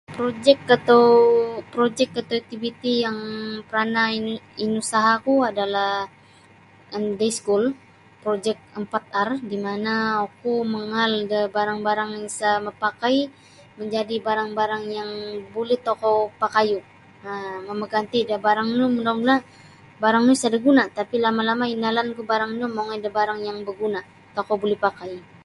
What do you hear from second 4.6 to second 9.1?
inusaha'ku adalah um da iskul projik ampat